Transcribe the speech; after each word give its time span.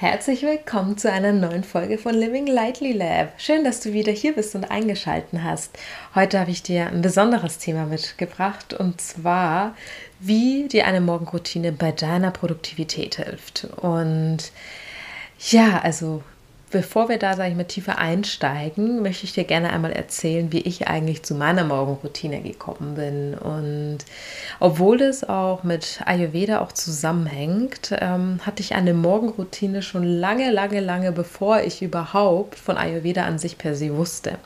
Herzlich 0.00 0.40
willkommen 0.40 0.96
zu 0.96 1.12
einer 1.12 1.30
neuen 1.30 1.62
Folge 1.62 1.98
von 1.98 2.14
Living 2.14 2.46
Lightly 2.46 2.92
Lab. 2.92 3.34
Schön, 3.36 3.64
dass 3.64 3.80
du 3.80 3.92
wieder 3.92 4.10
hier 4.10 4.34
bist 4.34 4.54
und 4.54 4.64
eingeschalten 4.64 5.44
hast. 5.44 5.78
Heute 6.14 6.40
habe 6.40 6.50
ich 6.50 6.62
dir 6.62 6.86
ein 6.86 7.02
besonderes 7.02 7.58
Thema 7.58 7.84
mitgebracht 7.84 8.72
und 8.72 8.98
zwar, 8.98 9.76
wie 10.18 10.66
dir 10.68 10.86
eine 10.86 11.02
Morgenroutine 11.02 11.72
bei 11.72 11.92
deiner 11.92 12.30
Produktivität 12.30 13.16
hilft. 13.16 13.64
Und 13.76 14.52
ja, 15.50 15.80
also 15.82 16.22
Bevor 16.70 17.08
wir 17.08 17.18
da, 17.18 17.34
sage 17.34 17.50
ich 17.50 17.56
mal, 17.56 17.64
tiefer 17.64 17.98
einsteigen, 17.98 19.02
möchte 19.02 19.24
ich 19.24 19.32
dir 19.32 19.42
gerne 19.42 19.70
einmal 19.70 19.90
erzählen, 19.90 20.52
wie 20.52 20.60
ich 20.60 20.86
eigentlich 20.86 21.24
zu 21.24 21.34
meiner 21.34 21.64
Morgenroutine 21.64 22.42
gekommen 22.42 22.94
bin. 22.94 23.34
Und 23.34 23.98
obwohl 24.60 25.00
es 25.02 25.28
auch 25.28 25.64
mit 25.64 26.00
Ayurveda 26.06 26.60
auch 26.60 26.70
zusammenhängt, 26.70 27.92
ähm, 28.00 28.38
hatte 28.46 28.62
ich 28.62 28.76
eine 28.76 28.94
Morgenroutine 28.94 29.82
schon 29.82 30.04
lange, 30.04 30.52
lange, 30.52 30.78
lange, 30.78 31.10
bevor 31.10 31.60
ich 31.60 31.82
überhaupt 31.82 32.56
von 32.56 32.76
Ayurveda 32.76 33.24
an 33.24 33.40
sich 33.40 33.58
per 33.58 33.74
se 33.74 33.96
wusste. 33.96 34.38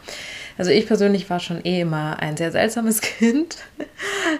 Also 0.57 0.71
ich 0.71 0.87
persönlich 0.87 1.29
war 1.31 1.41
schon 1.41 1.65
eh 1.65 1.81
immer 1.81 2.21
ein 2.21 2.37
sehr 2.37 2.53
seltsames 2.53 3.01
Kind. 3.01 3.57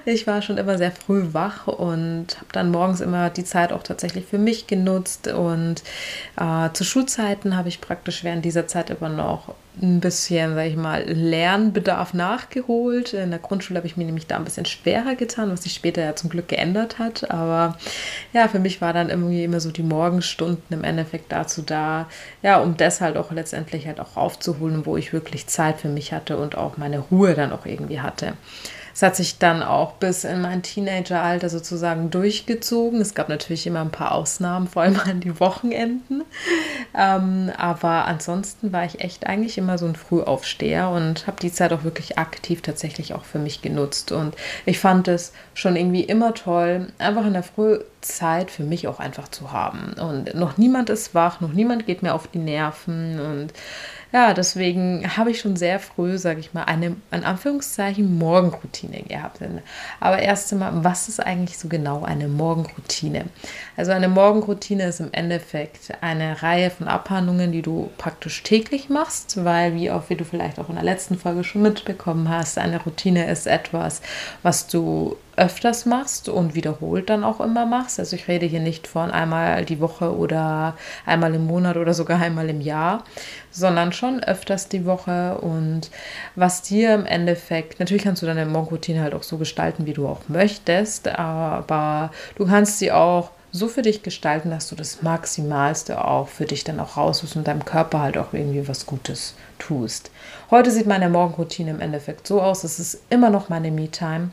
Ich 0.05 0.27
war 0.27 0.43
schon 0.43 0.59
immer 0.59 0.79
sehr 0.79 0.93
früh 0.93 1.29
wach 1.33 1.67
und 1.67 2.37
habe 2.37 2.53
dann 2.53 2.71
morgens 2.71 3.01
immer 3.01 3.31
die 3.31 3.45
Zeit 3.45 3.73
auch 3.73 3.83
tatsächlich 3.83 4.25
für 4.25 4.39
mich 4.39 4.67
genutzt. 4.67 5.29
Und 5.29 5.83
äh, 6.41 6.71
zu 6.73 6.85
Schulzeiten 6.85 7.57
habe 7.57 7.69
ich 7.69 7.74
praktisch 7.81 8.25
während 8.25 8.45
dieser 8.45 8.67
Zeit 8.67 8.91
immer 8.91 9.09
noch 9.09 9.55
ein 9.83 10.01
bisschen, 10.01 10.55
sag 10.55 10.67
ich 10.67 10.77
mal, 10.77 11.05
Lernbedarf 11.05 12.15
nachgeholt. 12.15 13.13
In 13.13 13.31
der 13.31 13.41
Grundschule 13.41 13.79
habe 13.79 13.87
ich 13.87 13.97
mir 13.97 14.05
nämlich 14.05 14.27
da 14.27 14.37
ein 14.37 14.45
bisschen 14.45 14.67
schwerer 14.67 15.17
getan, 15.17 15.51
was 15.51 15.65
sich 15.65 15.75
später 15.75 16.03
ja 16.03 16.15
zum 16.15 16.31
Glück 16.31 16.49
geändert 16.49 16.99
hat. 16.99 17.31
Aber 17.31 17.77
ja, 18.33 18.47
für 18.49 18.61
mich 18.61 18.81
war 18.81 18.93
dann 18.93 19.11
irgendwie 19.11 19.45
immer 19.45 19.61
so 19.61 19.71
die 19.71 19.83
Morgenstunden 19.83 20.77
im 20.77 20.85
Endeffekt 20.85 21.33
dazu 21.33 21.63
da, 21.63 22.09
ja, 22.43 22.61
um 22.61 22.77
das 22.77 23.01
halt 23.01 23.17
auch 23.17 23.33
letztendlich 23.33 23.87
halt 23.87 24.01
auch 24.01 24.17
aufzuholen, 24.17 24.87
wo 24.87 24.97
ich 24.97 25.13
wirklich 25.13 25.47
Zeit 25.49 25.81
für 25.81 25.89
mich 25.89 26.13
hatte 26.13 26.37
und 26.37 26.57
auch 26.57 26.77
meine 26.77 27.01
Ruhe 27.01 27.35
dann 27.35 27.53
auch 27.53 27.67
irgendwie 27.67 28.01
hatte. 28.01 28.35
Es 28.95 29.03
hat 29.03 29.17
sich 29.17 29.39
dann 29.39 29.65
auch 29.65 29.95
bis 29.95 30.23
in 30.23 30.41
mein 30.41 30.63
Teenageralter 30.63 31.49
sozusagen 31.49 32.11
durchgezogen. 32.11 33.01
Es 33.01 33.15
gab 33.15 33.29
natürlich 33.29 33.67
immer 33.67 33.81
ein 33.81 33.91
paar 33.91 34.13
Ausnahmen, 34.13 34.69
vor 34.69 34.83
allem 34.83 35.01
an 35.05 35.21
die 35.21 35.41
Wochenenden. 35.41 36.23
Ähm, 36.97 37.51
aber 37.57 38.05
ansonsten 38.05 38.73
war 38.73 38.85
ich 38.85 39.01
echt 39.01 39.27
eigentlich 39.27 39.59
immer 39.59 39.79
so 39.79 39.87
ein 39.87 39.97
Frühaufsteher 39.97 40.91
und 40.91 41.27
habe 41.27 41.39
die 41.43 41.53
Zeit 41.53 41.73
auch 41.73 41.83
wirklich 41.83 42.19
aktiv 42.19 42.63
tatsächlich 42.63 43.15
auch 43.15 43.25
für 43.25 43.41
mich 43.41 43.63
genutzt. 43.63 44.13
Und 44.13 44.37
ich 44.65 44.79
fand 44.79 45.09
es 45.09 45.33
schon 45.55 45.75
irgendwie 45.75 46.05
immer 46.05 46.33
toll, 46.33 46.87
einfach 46.99 47.27
in 47.27 47.33
der 47.33 47.43
Frühzeit 47.43 48.53
für 48.53 48.63
mich 48.63 48.87
auch 48.87 49.01
einfach 49.01 49.27
zu 49.27 49.51
haben. 49.51 49.95
Und 49.95 50.37
noch 50.37 50.57
niemand 50.57 50.89
ist 50.89 51.17
wach, 51.17 51.41
noch 51.41 51.53
niemand 51.53 51.87
geht 51.87 52.05
mir 52.05 52.15
auf 52.15 52.29
die 52.29 52.39
Nerven 52.39 53.19
und 53.19 53.53
ja, 54.15 54.33
deswegen 54.33 55.17
habe 55.17 55.33
ich 55.33 55.41
schon 55.41 55.57
sehr 55.57 55.81
früh, 55.81 56.19
sage 56.19 56.39
ich 56.39 56.55
mal, 56.55 56.63
eine, 56.63 56.95
in 57.11 57.25
Anführungszeichen, 57.25 58.17
Morgenroutine 58.17 59.03
gehabt. 59.03 59.41
Aber 59.99 60.21
erst 60.21 60.53
einmal, 60.53 60.85
was 60.85 61.09
ist 61.09 61.19
eigentlich 61.19 61.59
so 61.59 61.67
genau 61.67 62.05
eine 62.05 62.29
Morgenroutine? 62.29 63.25
Also 63.77 63.91
eine 63.91 64.09
Morgenroutine 64.09 64.85
ist 64.85 65.01
im 65.01 65.09
Endeffekt 65.11 65.95
eine 66.01 66.45
Reihe 66.45 66.71
von 66.71 66.87
Abhandlungen, 66.87 67.51
die 67.51 67.63
du 67.63 67.91
praktisch 67.99 68.45
täglich 68.45 68.89
machst, 68.89 69.45
weil, 69.45 69.75
wie 69.75 69.91
auch 69.91 70.09
wie 70.09 70.15
du 70.15 70.25
vielleicht 70.25 70.61
auch 70.61 70.69
in 70.69 70.77
der 70.77 70.85
letzten 70.85 71.19
Folge 71.19 71.43
schon 71.43 71.63
mitbekommen 71.63 72.29
hast, 72.29 72.57
eine 72.57 72.81
Routine 72.81 73.29
ist 73.29 73.49
etwas, 73.49 74.01
was 74.45 74.69
du 74.69 75.17
öfters 75.37 75.87
machst 75.87 76.29
und 76.29 76.55
wiederholt 76.55 77.11
dann 77.11 77.25
auch 77.25 77.41
immer 77.41 77.67
machst. 77.67 77.99
Also 77.99 78.17
ich 78.17 78.29
rede 78.29 78.47
hier 78.47 78.61
nicht 78.61 78.87
von 78.87 79.11
einmal 79.11 79.65
die 79.65 79.81
Woche 79.81 80.17
oder 80.17 80.77
einmal 81.07 81.35
im 81.35 81.47
Monat 81.47 81.77
oder 81.77 81.95
sogar 81.95 82.21
einmal 82.21 82.49
im 82.51 82.61
Jahr, 82.61 83.05
sondern 83.51 83.93
schon 83.93 84.23
öfters 84.23 84.69
die 84.69 84.85
Woche 84.87 85.39
und 85.39 85.91
was 86.35 86.63
dir 86.63 86.95
im 86.95 87.07
Endeffekt, 87.07 87.81
natürlich 87.81 88.05
kannst 88.05 88.23
du 88.23 88.27
deine 88.27 88.47
Morgenroutine 88.47 89.03
halt 89.03 89.15
auch 89.15 89.23
so 89.23 89.39
gestalten, 89.39 89.87
wie 89.87 89.93
du 89.93 90.07
auch 90.07 90.23
möchtest, 90.29 91.09
aber 91.09 92.11
du 92.37 92.47
kannst 92.47 92.79
sie 92.79 92.93
auch 92.93 93.31
so 93.55 93.69
für 93.69 93.83
dich 93.83 94.03
gestalten, 94.03 94.51
dass 94.51 94.69
du 94.69 94.75
das 94.75 95.03
Maximalste 95.03 96.05
auch 96.05 96.27
für 96.27 96.45
dich 96.45 96.65
dann 96.65 96.81
auch 96.81 96.97
rausholst 96.97 97.37
und 97.37 97.47
deinem 97.47 97.65
Körper 97.65 98.01
halt 98.01 98.19
auch 98.19 98.33
irgendwie 98.33 98.67
was 98.67 98.85
Gutes 98.85 99.37
tust. 99.61 100.11
Heute 100.51 100.73
sieht 100.73 100.87
meine 100.87 101.09
Morgenroutine 101.09 101.71
im 101.71 101.81
Endeffekt 101.81 102.27
so 102.27 102.43
aus, 102.43 102.65
es 102.65 102.81
ist 102.81 103.03
immer 103.11 103.31
noch 103.31 103.49
meine 103.49 103.71
Me-Time. 103.71 104.31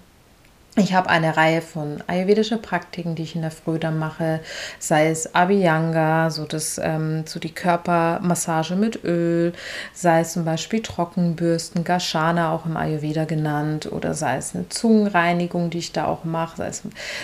Ich 0.77 0.93
habe 0.93 1.09
eine 1.09 1.35
Reihe 1.35 1.61
von 1.61 2.01
ayurvedischen 2.07 2.61
Praktiken, 2.61 3.13
die 3.13 3.23
ich 3.23 3.35
in 3.35 3.41
der 3.41 3.51
Früh 3.51 3.77
dann 3.77 3.99
mache, 3.99 4.39
sei 4.79 5.09
es 5.09 5.35
Abhyanga, 5.35 6.29
so, 6.29 6.45
das, 6.45 6.79
ähm, 6.81 7.25
so 7.27 7.41
die 7.41 7.53
Körpermassage 7.53 8.77
mit 8.77 9.03
Öl, 9.03 9.51
sei 9.93 10.21
es 10.21 10.31
zum 10.31 10.45
Beispiel 10.45 10.81
Trockenbürsten, 10.81 11.83
Gashana 11.83 12.53
auch 12.53 12.65
im 12.65 12.77
Ayurveda 12.77 13.25
genannt, 13.25 13.91
oder 13.91 14.13
sei 14.13 14.37
es 14.37 14.55
eine 14.55 14.69
Zungenreinigung, 14.69 15.71
die 15.71 15.79
ich 15.79 15.91
da 15.91 16.05
auch 16.05 16.23
mache, 16.23 16.55
sei 16.55 16.67
es, 16.67 16.83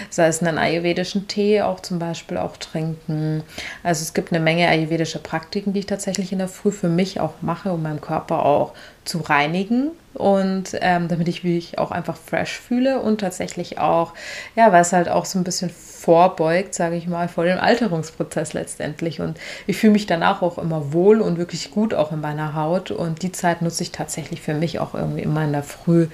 sei 0.10 0.28
es 0.28 0.44
einen 0.44 0.58
ayurvedischen 0.58 1.30
Tee 1.30 1.62
auch 1.62 1.80
zum 1.80 2.00
Beispiel 2.00 2.38
auch 2.40 2.58
trinken. 2.58 3.44
Also 3.82 4.02
es 4.02 4.14
gibt 4.14 4.34
eine 4.34 4.44
Menge 4.44 4.68
ayurvedische 4.68 5.20
Praktiken, 5.20 5.72
die 5.72 5.80
ich 5.80 5.86
tatsächlich 5.86 6.34
in 6.34 6.40
der 6.40 6.50
Früh 6.50 6.72
für 6.72 6.90
mich 6.90 7.22
auch 7.22 7.36
mache, 7.40 7.72
um 7.72 7.82
meinen 7.82 8.02
Körper 8.02 8.46
auch 8.46 8.74
zu 9.08 9.20
reinigen 9.20 9.92
und 10.14 10.76
ähm, 10.82 11.08
damit 11.08 11.28
ich 11.28 11.44
mich 11.44 11.78
auch 11.78 11.92
einfach 11.92 12.18
fresh 12.18 12.60
fühle 12.60 13.00
und 13.00 13.22
tatsächlich 13.22 13.78
auch, 13.78 14.14
ja, 14.56 14.72
weil 14.72 14.82
es 14.82 14.94
halt 14.94 15.10
auch 15.10 15.26
so 15.26 15.38
ein 15.38 15.44
bisschen 15.44 15.70
vorbeugt, 15.70 16.74
sage 16.74 16.96
ich 16.96 17.08
mal, 17.08 17.28
vor 17.28 17.44
dem 17.44 17.60
Alterungsprozess 17.60 18.54
letztendlich. 18.54 19.20
Und 19.20 19.38
ich 19.68 19.78
fühle 19.78 19.94
mich 19.94 20.06
danach 20.06 20.42
auch 20.42 20.58
immer 20.58 20.94
wohl 20.94 21.22
und 21.22 21.38
wirklich 21.38 21.70
gut 21.72 21.94
auch 21.94 22.12
in 22.12 22.22
meiner 22.22 22.56
Haut. 22.56 22.92
Und 22.92 23.22
die 23.24 23.32
Zeit 23.32 23.62
nutze 23.62 23.84
ich 23.84 23.92
tatsächlich 23.92 24.42
für 24.42 24.54
mich 24.54 24.80
auch 24.80 24.94
irgendwie 24.94 25.22
immer 25.22 25.44
in 25.44 25.52
der 25.52 25.64
Früh. 25.64 26.08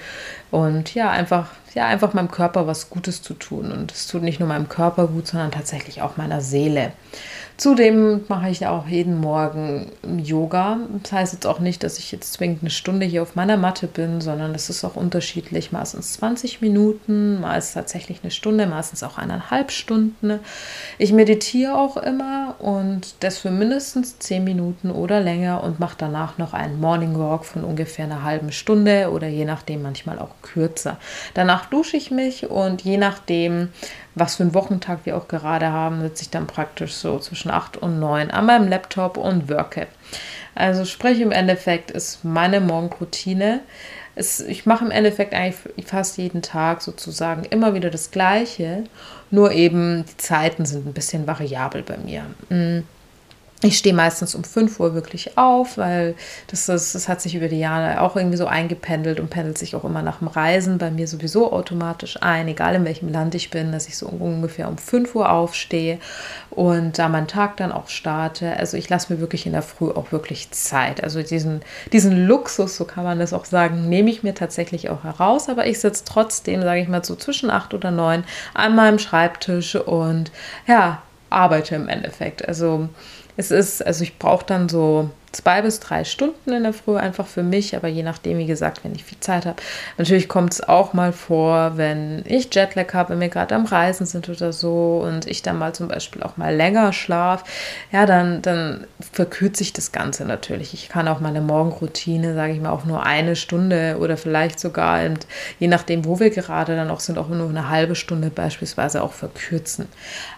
Und 0.52 0.94
ja, 0.94 1.12
einfach, 1.12 1.52
ja, 1.76 1.88
einfach 1.88 2.14
meinem 2.14 2.32
Körper 2.32 2.68
was 2.68 2.90
Gutes 2.90 3.22
zu 3.22 3.34
tun. 3.34 3.72
Und 3.72 3.92
es 3.92 4.08
tut 4.08 4.24
nicht 4.24 4.40
nur 4.40 4.50
meinem 4.50 4.68
Körper 4.68 5.08
gut, 5.08 5.28
sondern 5.28 5.52
tatsächlich 5.52 6.02
auch 6.02 6.18
meiner 6.18 6.42
Seele. 6.42 6.92
Zudem 7.58 8.22
mache 8.30 8.50
ich 8.50 8.66
auch 8.66 8.88
jeden 8.88 9.20
Morgen 9.22 9.92
Yoga. 10.18 10.80
Das 11.04 11.12
heißt 11.12 11.34
jetzt 11.34 11.46
auch 11.46 11.60
nicht, 11.60 11.84
dass 11.84 12.00
ich 12.00 12.12
jetzt 12.12 12.34
zwingend 12.34 12.62
eine 12.62 12.72
Stunde 12.84 13.06
hier 13.06 13.22
auf 13.22 13.36
meiner 13.36 13.56
Matte 13.56 13.88
bin, 13.88 14.20
sondern 14.20 14.54
es 14.54 14.70
ist 14.70 14.84
auch 14.84 14.98
unterschiedlich. 14.98 15.72
Meistens 15.72 16.16
20 16.16 16.60
Minuten, 16.60 17.40
meist 17.40 17.76
tatsächlich 17.76 18.20
eine 18.24 18.32
Stunde, 18.32 18.68
meistens 18.68 19.04
auch 19.04 19.18
eineinhalb 19.18 19.72
Stunden. 19.72 20.42
Ich 20.98 21.14
meditiere 21.14 21.78
auch 21.78 21.96
immer 21.96 22.56
und 22.60 23.16
das 23.22 23.38
für 23.38 23.52
mindestens 23.52 24.20
10 24.20 24.44
Minuten 24.44 24.92
oder 24.92 25.22
länger 25.22 25.64
und 25.64 25.80
mache 25.80 25.96
danach 25.98 26.38
noch 26.38 26.52
einen 26.52 26.82
Morning 26.82 27.18
Walk 27.18 27.46
von 27.46 27.64
ungefähr 27.64 28.04
einer 28.04 28.24
halben 28.24 28.52
Stunde 28.52 29.12
oder 29.12 29.30
je 29.30 29.46
nachdem 29.46 29.82
manchmal 29.82 30.20
auch 30.20 30.36
kürzer. 30.42 30.98
Danach 31.36 31.68
dusche 31.68 31.96
ich 31.96 32.12
mich 32.12 32.50
und 32.50 32.82
je 32.82 32.98
nachdem, 32.98 33.70
was 34.14 34.36
für 34.36 34.44
einen 34.44 34.54
Wochentag 34.54 35.06
wir 35.06 35.16
auch 35.16 35.30
gerade 35.30 35.72
haben, 35.72 36.02
sitze 36.02 36.24
ich 36.24 36.32
dann 36.32 36.48
praktisch 36.48 36.96
so 36.96 37.18
zwischen 37.20 37.50
8 37.50 37.78
und 37.78 38.02
9 38.02 38.30
an 38.30 38.46
meinem 38.46 38.68
Laptop 38.68 39.16
und 39.16 39.50
worke. 39.50 39.88
Also 40.56 40.86
sprich 40.86 41.20
im 41.20 41.32
Endeffekt 41.32 41.92
ist 41.92 42.24
meine 42.24 42.62
Morgenroutine. 42.62 43.62
Es, 44.16 44.40
ich 44.40 44.66
mache 44.66 44.86
im 44.86 44.92
Endeffekt 44.92 45.34
eigentlich 45.34 45.88
fast 45.88 46.18
jeden 46.18 46.42
Tag 46.42 46.82
sozusagen 46.82 47.46
immer 47.46 47.74
wieder 47.74 47.90
das 47.90 48.12
Gleiche, 48.12 48.84
nur 49.32 49.52
eben 49.52 50.06
die 50.06 50.18
Zeiten 50.18 50.66
sind 50.66 50.86
ein 50.86 50.94
bisschen 50.94 51.26
variabel 51.26 51.82
bei 51.82 51.98
mir. 51.98 52.24
Ich 53.66 53.78
stehe 53.78 53.96
meistens 53.96 54.36
um 54.36 54.44
5 54.44 54.78
Uhr 54.82 54.94
wirklich 54.94 55.38
auf, 55.38 55.78
weil 55.78 56.16
das, 56.48 56.66
das, 56.66 56.92
das, 56.92 57.08
hat 57.08 57.22
sich 57.22 57.34
über 57.34 57.48
die 57.48 57.60
Jahre 57.60 58.02
auch 58.02 58.18
irgendwie 58.18 58.36
so 58.36 58.46
eingependelt 58.46 59.22
und 59.22 59.30
pendelt 59.30 59.58
sich 59.58 59.74
auch 59.74 59.86
immer 59.86 60.02
nach 60.02 60.20
dem 60.20 60.28
Reisen 60.28 60.78
bei 60.78 60.92
mir 60.92 61.08
sowieso 61.08 61.54
automatisch 61.54 62.22
ein, 62.22 62.50
egal 62.50 62.76
in 62.76 62.84
welchem 62.84 63.08
Land 63.08 63.36
ich 63.36 63.52
bin, 63.52 63.72
dass 63.72 63.88
ich 63.88 63.98
so 63.98 64.08
ungefähr 64.08 64.68
um 64.68 64.78
5 64.78 65.16
Uhr 65.16 65.32
aufstehe 65.32 66.00
und 66.50 67.00
da 67.00 67.08
meinen 67.08 67.28
Tag 67.28 67.56
dann 67.56 67.72
auch 67.72 67.88
starte. 67.88 68.58
Also 68.58 68.76
ich 68.76 68.90
lasse 68.90 69.14
mir 69.14 69.22
wirklich 69.22 69.46
in 69.46 69.54
der 69.54 69.62
Früh 69.62 69.90
auch 69.92 70.12
wirklich 70.12 70.52
Zeit. 70.52 71.02
Also 71.02 71.24
diesen, 71.24 71.62
diesen 71.94 72.28
Luxus, 72.28 72.76
so 72.76 72.84
kann 72.84 73.06
man 73.06 73.20
das 73.20 73.32
auch 73.32 73.46
sagen, 73.46 73.88
nehme 73.88 74.10
ich 74.10 74.24
mir 74.24 74.34
tatsächlich 74.34 74.90
auch 74.90 75.06
heraus, 75.06 75.48
aber 75.48 75.68
ich 75.68 75.80
sitze 75.80 76.04
trotzdem, 76.06 76.64
sage 76.64 76.82
ich 76.82 76.90
mal 76.90 77.06
so 77.06 77.16
zwischen 77.16 77.50
8 77.50 77.74
oder 77.74 77.92
9 77.92 78.26
an 78.54 78.76
meinem 78.76 79.00
Schreibtisch 79.00 79.76
und 79.76 80.34
ja, 80.68 81.02
arbeite 81.30 81.76
im 81.76 81.88
Endeffekt. 81.88 82.46
Also 82.46 82.90
es 83.38 83.52
ist, 83.52 83.86
also 83.86 84.04
ich 84.04 84.18
brauche 84.20 84.46
dann 84.46 84.70
so 84.70 85.10
zwei 85.34 85.62
bis 85.62 85.80
drei 85.80 86.04
Stunden 86.04 86.54
in 86.54 86.64
der 86.64 86.74
Früh 86.74 86.96
einfach 86.96 87.26
für 87.26 87.44
mich, 87.44 87.76
aber 87.76 87.88
je 87.88 88.04
nachdem, 88.04 88.38
wie 88.38 88.46
gesagt, 88.46 88.84
wenn 88.84 88.96
ich 88.96 89.04
viel 89.04 89.20
Zeit 89.20 89.46
habe. 89.46 89.62
Natürlich 89.98 90.30
kommt 90.30 90.54
es 90.54 90.62
auch 90.62 90.94
mal 90.94 91.12
vor, 91.12 91.74
wenn 91.76 92.24
ich 92.26 92.54
Jetlag 92.54 92.94
habe, 92.94 93.10
wenn 93.10 93.20
wir 93.20 93.30
gerade 93.30 93.56
am 93.56 93.66
Reisen 93.66 94.06
sind 94.06 94.30
oder 94.30 94.54
so 94.54 95.04
und 95.06 95.26
ich 95.28 95.42
dann 95.42 95.58
mal 95.58 95.74
zum 95.74 95.88
Beispiel 95.88 96.24
auch 96.24 96.38
mal 96.38 96.56
länger 96.56 96.94
schlaf, 96.94 97.44
ja, 97.92 98.06
dann, 98.06 98.42
dann 98.42 98.88
verkürzt 99.12 99.58
sich 99.58 99.74
das 99.74 99.92
Ganze 99.92 100.26
natürlich. 100.26 100.74
Ich 100.74 100.88
kann 100.88 101.08
auch 101.08 101.20
meine 101.20 101.42
Morgenroutine, 101.42 102.36
sage 102.36 102.54
ich 102.54 102.62
mal, 102.62 102.72
auch 102.72 102.86
nur 102.86 103.04
eine 103.04 103.36
Stunde 103.36 103.98
oder 104.00 104.18
vielleicht 104.18 104.60
sogar, 104.60 105.02
je 105.60 105.68
nachdem, 105.68 106.06
wo 106.06 106.20
wir 106.20 106.30
gerade 106.30 106.76
dann 106.76 106.92
auch 106.92 107.00
sind, 107.00 107.18
auch 107.18 107.30
nur 107.30 107.50
eine 107.50 107.70
halbe 107.70 107.96
Stunde 107.96 108.30
beispielsweise 108.30 109.02
auch 109.02 109.14
verkürzen. 109.14 109.88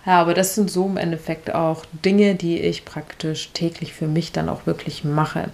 Ja, 0.06 0.22
aber 0.22 0.34
das 0.34 0.56
sind 0.56 0.72
so 0.72 0.86
im 0.86 0.98
Endeffekt 0.98 1.54
auch 1.54 1.84
Dinge, 2.06 2.36
die 2.36 2.62
ich 2.62 2.85
praktisch 2.86 3.50
täglich 3.54 3.94
für 3.94 4.08
mich 4.08 4.32
dann 4.32 4.50
auch 4.50 4.66
wirklich 4.66 5.04
mache. 5.04 5.50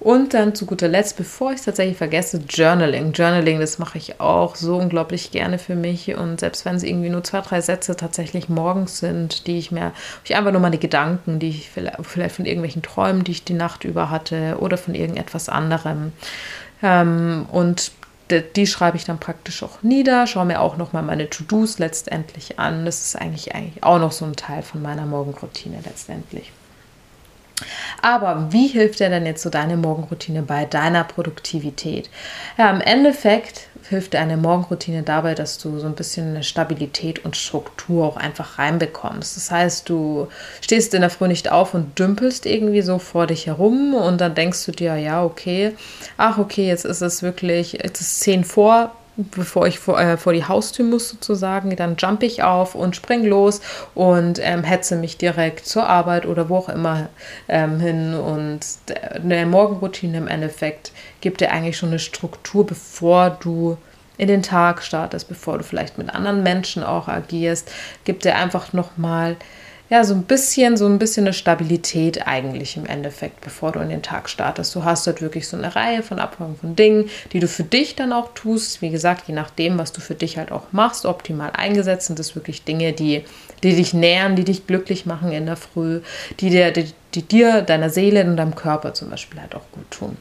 Und 0.00 0.32
dann 0.32 0.54
zu 0.54 0.64
guter 0.64 0.86
Letzt, 0.86 1.16
bevor 1.16 1.50
ich 1.50 1.58
es 1.58 1.64
tatsächlich 1.64 1.96
vergesse, 1.96 2.40
Journaling. 2.48 3.12
Journaling, 3.12 3.58
das 3.58 3.80
mache 3.80 3.98
ich 3.98 4.20
auch 4.20 4.54
so 4.54 4.76
unglaublich 4.76 5.32
gerne 5.32 5.58
für 5.58 5.74
mich. 5.74 6.14
Und 6.16 6.38
selbst 6.38 6.64
wenn 6.64 6.76
es 6.76 6.84
irgendwie 6.84 7.10
nur 7.10 7.24
zwei, 7.24 7.40
drei 7.40 7.60
Sätze 7.60 7.96
tatsächlich 7.96 8.48
morgens 8.48 8.98
sind, 8.98 9.48
die 9.48 9.58
ich 9.58 9.72
mir, 9.72 9.92
ich 10.24 10.36
einfach 10.36 10.52
nur 10.52 10.60
meine 10.60 10.78
Gedanken, 10.78 11.40
die 11.40 11.48
ich 11.48 11.70
vielleicht, 11.70 11.98
von 12.06 12.44
irgendwelchen 12.44 12.82
Träumen, 12.82 13.24
die 13.24 13.32
ich 13.32 13.44
die 13.44 13.54
Nacht 13.54 13.84
über 13.84 14.10
hatte 14.10 14.58
oder 14.60 14.78
von 14.78 14.94
irgendetwas 14.94 15.48
anderem. 15.48 16.12
Ähm, 16.80 17.46
und 17.50 17.90
die, 18.30 18.44
die 18.54 18.66
schreibe 18.68 18.96
ich 18.96 19.04
dann 19.04 19.18
praktisch 19.18 19.62
auch 19.62 19.82
nieder, 19.82 20.26
schaue 20.26 20.44
mir 20.44 20.60
auch 20.60 20.76
nochmal 20.76 21.02
meine 21.02 21.28
To-Dos 21.28 21.78
letztendlich 21.78 22.58
an. 22.58 22.84
Das 22.84 23.04
ist 23.04 23.16
eigentlich, 23.16 23.54
eigentlich 23.54 23.82
auch 23.82 23.98
noch 23.98 24.12
so 24.12 24.24
ein 24.24 24.36
Teil 24.36 24.62
von 24.62 24.80
meiner 24.80 25.06
Morgenroutine 25.06 25.80
letztendlich. 25.84 26.52
Aber 28.02 28.48
wie 28.52 28.68
hilft 28.68 29.00
dir 29.00 29.08
denn 29.08 29.26
jetzt 29.26 29.42
so 29.42 29.50
deine 29.50 29.76
Morgenroutine 29.76 30.42
bei 30.42 30.64
deiner 30.64 31.04
Produktivität? 31.04 32.08
Ja, 32.56 32.70
im 32.70 32.80
Endeffekt 32.80 33.68
hilft 33.88 34.12
dir 34.12 34.20
eine 34.20 34.36
Morgenroutine 34.36 35.02
dabei, 35.02 35.34
dass 35.34 35.58
du 35.58 35.78
so 35.78 35.86
ein 35.86 35.94
bisschen 35.94 36.28
eine 36.28 36.42
Stabilität 36.42 37.24
und 37.24 37.36
Struktur 37.36 38.06
auch 38.06 38.16
einfach 38.16 38.58
reinbekommst. 38.58 39.36
Das 39.36 39.50
heißt, 39.50 39.88
du 39.88 40.28
stehst 40.60 40.94
in 40.94 41.00
der 41.00 41.10
Früh 41.10 41.28
nicht 41.28 41.50
auf 41.50 41.74
und 41.74 41.98
dümpelst 41.98 42.46
irgendwie 42.46 42.82
so 42.82 42.98
vor 42.98 43.26
dich 43.26 43.46
herum 43.46 43.94
und 43.94 44.20
dann 44.20 44.34
denkst 44.34 44.64
du 44.66 44.72
dir, 44.72 44.96
ja, 44.96 45.24
okay, 45.24 45.72
ach, 46.16 46.38
okay, 46.38 46.66
jetzt 46.66 46.84
ist 46.84 47.00
es 47.00 47.22
wirklich, 47.22 47.72
jetzt 47.72 48.00
ist 48.00 48.20
10 48.20 48.44
vor, 48.44 48.92
bevor 49.18 49.66
ich 49.66 49.78
vor, 49.78 50.00
äh, 50.00 50.16
vor 50.16 50.32
die 50.32 50.44
Haustür 50.44 50.84
muss 50.84 51.08
sozusagen, 51.08 51.74
dann 51.76 51.96
jump 51.96 52.22
ich 52.22 52.42
auf 52.42 52.74
und 52.74 52.96
spring 52.96 53.24
los 53.24 53.60
und 53.94 54.38
ähm, 54.42 54.62
hetze 54.62 54.96
mich 54.96 55.18
direkt 55.18 55.66
zur 55.66 55.86
Arbeit 55.86 56.24
oder 56.24 56.48
wo 56.48 56.56
auch 56.56 56.68
immer 56.68 57.08
ähm, 57.48 57.80
hin. 57.80 58.14
Und 58.14 58.60
eine 59.14 59.44
Morgenroutine 59.46 60.18
im 60.18 60.28
Endeffekt 60.28 60.92
gibt 61.20 61.40
dir 61.40 61.50
eigentlich 61.50 61.76
schon 61.76 61.90
eine 61.90 61.98
Struktur, 61.98 62.64
bevor 62.64 63.30
du 63.30 63.76
in 64.16 64.28
den 64.28 64.42
Tag 64.42 64.82
startest, 64.82 65.28
bevor 65.28 65.58
du 65.58 65.64
vielleicht 65.64 65.98
mit 65.98 66.10
anderen 66.12 66.42
Menschen 66.42 66.82
auch 66.82 67.08
agierst, 67.08 67.70
gibt 68.04 68.24
dir 68.24 68.36
einfach 68.36 68.72
nochmal 68.72 69.32
mal 69.32 69.36
ja, 69.90 70.04
so 70.04 70.14
ein 70.14 70.24
bisschen, 70.24 70.76
so 70.76 70.86
ein 70.86 70.98
bisschen 70.98 71.24
eine 71.24 71.32
Stabilität 71.32 72.26
eigentlich 72.26 72.76
im 72.76 72.84
Endeffekt, 72.84 73.40
bevor 73.40 73.72
du 73.72 73.80
in 73.80 73.88
den 73.88 74.02
Tag 74.02 74.28
startest. 74.28 74.74
Du 74.74 74.84
hast 74.84 75.06
dort 75.06 75.22
wirklich 75.22 75.48
so 75.48 75.56
eine 75.56 75.74
Reihe 75.74 76.02
von 76.02 76.18
Abfolgen 76.18 76.56
von 76.56 76.76
Dingen, 76.76 77.08
die 77.32 77.40
du 77.40 77.48
für 77.48 77.64
dich 77.64 77.96
dann 77.96 78.12
auch 78.12 78.34
tust. 78.34 78.82
Wie 78.82 78.90
gesagt, 78.90 79.28
je 79.28 79.34
nachdem, 79.34 79.78
was 79.78 79.92
du 79.92 80.02
für 80.02 80.14
dich 80.14 80.36
halt 80.36 80.52
auch 80.52 80.72
machst, 80.72 81.06
optimal 81.06 81.52
eingesetzt 81.52 82.08
sind 82.08 82.18
das 82.18 82.34
wirklich 82.34 82.64
Dinge, 82.64 82.92
die, 82.92 83.24
die 83.62 83.74
dich 83.74 83.94
nähern, 83.94 84.36
die 84.36 84.44
dich 84.44 84.66
glücklich 84.66 85.06
machen 85.06 85.32
in 85.32 85.46
der 85.46 85.56
Früh, 85.56 86.00
die 86.40 86.50
dir, 86.50 86.70
die, 86.70 86.92
die 87.14 87.22
dir, 87.22 87.62
deiner 87.62 87.88
Seele 87.88 88.24
und 88.24 88.36
deinem 88.36 88.54
Körper 88.54 88.92
zum 88.92 89.08
Beispiel 89.08 89.40
halt 89.40 89.54
auch 89.54 89.70
gut 89.72 89.90
tun. 89.90 90.16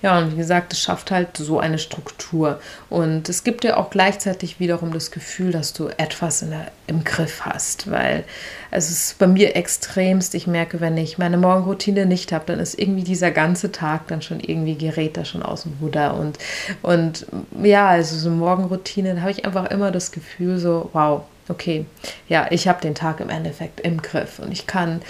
Ja, 0.00 0.18
und 0.18 0.32
wie 0.32 0.36
gesagt, 0.36 0.72
es 0.72 0.80
schafft 0.80 1.10
halt 1.10 1.36
so 1.36 1.58
eine 1.58 1.78
Struktur. 1.78 2.60
Und 2.88 3.28
es 3.28 3.42
gibt 3.42 3.64
dir 3.64 3.76
auch 3.76 3.90
gleichzeitig 3.90 4.60
wiederum 4.60 4.92
das 4.92 5.10
Gefühl, 5.10 5.50
dass 5.50 5.72
du 5.72 5.88
etwas 5.88 6.40
der, 6.40 6.70
im 6.86 7.02
Griff 7.02 7.44
hast. 7.44 7.90
Weil 7.90 8.24
es 8.70 8.90
ist 8.90 9.18
bei 9.18 9.26
mir 9.26 9.56
extremst, 9.56 10.34
ich 10.36 10.46
merke, 10.46 10.80
wenn 10.80 10.96
ich 10.96 11.18
meine 11.18 11.36
Morgenroutine 11.36 12.06
nicht 12.06 12.32
habe, 12.32 12.44
dann 12.46 12.60
ist 12.60 12.78
irgendwie 12.78 13.02
dieser 13.02 13.32
ganze 13.32 13.72
Tag 13.72 14.06
dann 14.06 14.22
schon 14.22 14.38
irgendwie 14.38 14.76
gerät 14.76 15.16
da 15.16 15.24
schon 15.24 15.42
aus 15.42 15.64
dem 15.64 15.74
Ruder. 15.80 16.14
Und, 16.14 16.38
und 16.82 17.26
ja, 17.60 17.88
also 17.88 18.16
so 18.16 18.30
Morgenroutine, 18.30 19.16
da 19.16 19.20
habe 19.22 19.32
ich 19.32 19.44
einfach 19.44 19.68
immer 19.70 19.90
das 19.90 20.12
Gefühl 20.12 20.58
so, 20.58 20.90
wow, 20.92 21.22
okay, 21.48 21.86
ja, 22.28 22.46
ich 22.50 22.68
habe 22.68 22.80
den 22.80 22.94
Tag 22.94 23.18
im 23.18 23.30
Endeffekt 23.30 23.80
im 23.80 24.00
Griff. 24.00 24.38
Und 24.38 24.52
ich 24.52 24.68
kann 24.68 25.00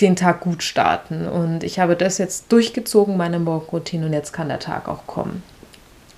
den 0.00 0.16
Tag 0.16 0.40
gut 0.40 0.62
starten. 0.62 1.26
Und 1.26 1.64
ich 1.64 1.78
habe 1.78 1.96
das 1.96 2.18
jetzt 2.18 2.52
durchgezogen, 2.52 3.16
meine 3.16 3.38
Morgenroutine, 3.38 4.06
und 4.06 4.12
jetzt 4.12 4.32
kann 4.32 4.48
der 4.48 4.60
Tag 4.60 4.88
auch 4.88 5.06
kommen. 5.06 5.42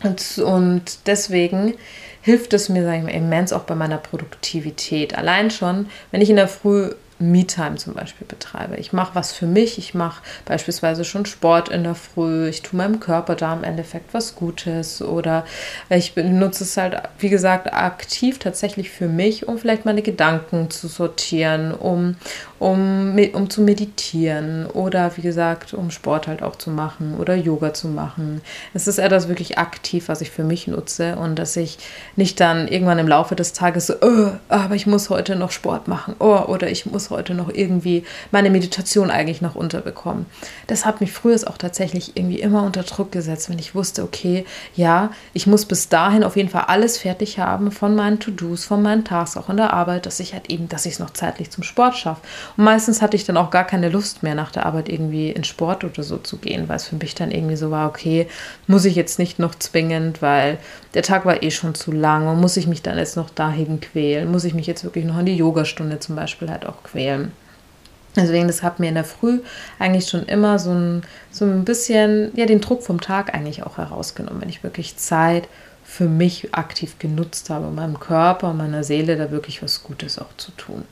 Und, 0.03 0.39
und 0.39 1.07
deswegen 1.07 1.75
hilft 2.23 2.53
es 2.55 2.69
mir, 2.69 2.85
sage 2.85 2.99
ich 2.99 3.05
mal, 3.05 3.11
immens 3.11 3.53
auch 3.53 3.65
bei 3.65 3.75
meiner 3.75 3.99
Produktivität. 3.99 5.17
Allein 5.17 5.51
schon, 5.51 5.87
wenn 6.11 6.21
ich 6.21 6.31
in 6.31 6.37
der 6.37 6.49
Früh 6.49 6.91
Me-Time 7.21 7.77
zum 7.77 7.95
Beispiel 7.95 8.27
betreibe. 8.27 8.77
Ich 8.77 8.93
mache 8.93 9.15
was 9.15 9.33
für 9.33 9.47
mich, 9.47 9.77
ich 9.77 9.93
mache 9.93 10.23
beispielsweise 10.47 11.05
schon 11.05 11.27
Sport 11.27 11.69
in 11.69 11.85
der 11.85 11.95
Früh, 11.95 12.49
ich 12.49 12.63
tue 12.63 12.79
meinem 12.79 12.99
Körper 12.99 13.37
da 13.37 13.53
im 13.53 13.63
Endeffekt 13.63 14.15
was 14.15 14.35
Gutes 14.35 15.03
oder 15.03 15.45
ich 15.91 16.15
benutze 16.15 16.65
es 16.65 16.77
halt, 16.79 16.97
wie 17.19 17.29
gesagt, 17.29 17.73
aktiv 17.73 18.39
tatsächlich 18.39 18.89
für 18.91 19.07
mich, 19.07 19.47
um 19.47 19.59
vielleicht 19.59 19.85
meine 19.85 20.03
Gedanken 20.03 20.71
zu 20.71 20.89
sortieren, 20.89 21.75
um, 21.75 22.17
um, 22.61 23.19
um 23.33 23.51
zu 23.51 23.63
meditieren 23.63 24.67
oder 24.67 25.17
wie 25.17 25.23
gesagt, 25.23 25.73
um 25.73 25.91
Sport 25.91 26.29
halt 26.29 26.43
auch 26.43 26.57
zu 26.57 26.71
machen 26.71 27.17
oder 27.19 27.35
Yoga 27.35 27.73
zu 27.73 27.89
machen. 27.89 28.43
Es 28.75 28.87
ist 28.87 28.99
etwas 28.99 29.29
wirklich 29.29 29.59
aktiv, 29.59 30.09
was 30.09 30.21
ich 30.21 30.31
für 30.31 30.45
mich 30.45 30.69
nutze 30.69 31.17
und 31.17 31.39
dass 31.39 31.57
ich 31.57 31.79
nicht 32.17 32.39
dann 32.39 32.69
irgendwann 32.69 32.99
im 32.99 33.09
Laufe 33.09 33.35
des 33.35 33.55
Tages 33.55 33.87
so, 33.87 33.95
oh, 34.03 34.33
aber 34.51 34.75
ich 34.75 34.87
muss 34.87 35.09
heute 35.09 35.37
noch 35.37 35.53
Sport 35.53 35.89
machen 35.89 36.15
oh, 36.19 36.39
oder 36.49 36.69
ich 36.69 36.85
muss 36.85 37.09
heute 37.09 37.33
noch 37.35 37.49
irgendwie 37.49 38.05
meine 38.31 38.51
Meditation 38.51 39.11
eigentlich 39.11 39.41
noch 39.41 39.55
unterbekommen. 39.55 40.27
Das 40.67 40.85
hat 40.85 41.01
mich 41.01 41.13
früher 41.13 41.31
auch 41.47 41.57
tatsächlich 41.57 42.17
irgendwie 42.17 42.41
immer 42.41 42.65
unter 42.65 42.83
Druck 42.83 43.11
gesetzt, 43.13 43.49
wenn 43.49 43.59
ich 43.59 43.75
wusste, 43.75 44.03
okay, 44.03 44.45
ja, 44.75 45.13
ich 45.33 45.47
muss 45.47 45.65
bis 45.65 45.89
dahin 45.89 46.25
auf 46.25 46.37
jeden 46.37 46.51
Fall 46.51 46.65
alles 46.67 46.99
fertig 46.99 47.39
haben 47.39 47.71
von 47.71 47.95
meinen 47.95 48.21
To-Dos, 48.21 48.65
von 48.67 48.83
meinen 48.83 49.05
Tasks, 49.05 49.39
auch 49.39 49.49
in 49.49 49.57
der 49.57 49.73
Arbeit, 49.73 50.05
dass 50.05 50.21
ich 50.21 50.35
halt 50.35 50.51
eben, 50.51 50.69
dass 50.69 50.85
ich 50.85 50.95
es 50.95 50.99
noch 50.99 51.11
zeitlich 51.11 51.51
zum 51.51 51.63
Sport 51.63 51.97
schaffe. 51.97 52.21
Und 52.57 52.65
meistens 52.65 53.03
hatte 53.03 53.17
ich 53.17 53.25
dann 53.25 53.37
auch 53.37 53.51
gar 53.51 53.65
keine 53.65 53.89
Lust 53.89 54.23
mehr 54.23 54.35
nach 54.35 54.51
der 54.51 54.67
Arbeit 54.67 54.89
irgendwie 54.89 55.31
in 55.31 55.45
Sport 55.45 55.85
oder 55.85 56.03
so 56.03 56.19
zu 56.19 56.39
gehen, 56.39 56.69
weil 56.69 56.77
es 56.77 56.89
für 56.89 56.97
mich 56.97 57.15
dann 57.15 57.31
irgendwie 57.31 57.57
so 57.57 57.71
war, 57.71 57.89
okay, 57.89 58.27
muss 58.67 58.85
ich 58.85 58.95
jetzt 58.95 59.19
nicht 59.19 59.39
noch 59.39 59.55
zwingend, 59.55 60.23
weil 60.23 60.59
der 60.95 61.03
Tag 61.03 61.25
war 61.25 61.43
eh 61.43 61.51
schon 61.51 61.75
zu 61.75 61.93
lang 61.93 62.29
und 62.29 62.41
muss 62.41 62.57
ich 62.57 62.67
mich 62.67 62.83
dann 62.83 62.99
jetzt 62.99 63.17
noch 63.17 63.31
dahin 63.31 63.81
quälen, 63.81 64.31
muss 64.31 64.45
ich 64.45 64.55
mich 64.55 64.67
jetzt 64.67 64.85
wirklich 64.85 65.05
noch 65.05 65.17
an 65.17 65.27
die 65.27 65.37
Yogastunde 65.37 65.99
zum 65.99 66.17
Beispiel 66.17 66.51
halt 66.51 66.67
auch 66.67 66.83
quälen. 66.83 67.33
Deswegen, 68.17 68.49
das 68.49 68.63
hat 68.63 68.81
mir 68.81 68.89
in 68.89 68.97
der 68.97 69.05
Früh 69.05 69.41
eigentlich 69.79 70.09
schon 70.09 70.25
immer 70.25 70.59
so 70.59 70.73
ein, 70.73 71.03
so 71.31 71.45
ein 71.45 71.65
bisschen, 71.65 72.33
ja, 72.35 72.45
den 72.45 72.61
Druck 72.61 72.83
vom 72.83 73.01
Tag 73.01 73.35
eigentlich 73.35 73.63
auch 73.63 73.79
herausgenommen, 73.79 74.41
wenn 74.41 74.49
ich 74.49 74.65
wirklich 74.65 74.97
Zeit 74.97 75.49
für 75.91 76.07
mich 76.07 76.55
aktiv 76.55 77.01
genutzt 77.01 77.51
habe, 77.51 77.67
meinem 77.67 77.99
Körper 77.99 78.51
und 78.51 78.59
meiner 78.59 78.85
Seele 78.85 79.17
da 79.17 79.33
wirklich 79.33 79.61
was 79.61 79.83
Gutes 79.83 80.21
auch 80.21 80.35
zu 80.37 80.53
tun. 80.53 80.85